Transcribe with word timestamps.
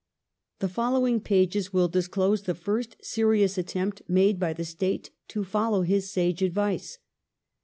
The 0.57 0.67
following 0.67 1.19
pages 1.21 1.71
will 1.73 1.87
disclose 1.87 2.41
the 2.41 2.55
first 2.55 2.95
serious 3.05 3.55
attempt 3.59 4.01
made 4.07 4.39
by 4.39 4.51
the 4.51 4.65
State 4.65 5.11
to 5.27 5.43
follow 5.43 5.83
his 5.83 6.11
sage 6.11 6.41
advice. 6.41 6.97